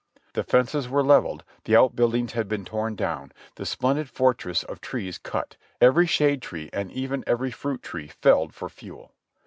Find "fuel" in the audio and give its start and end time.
8.67-9.11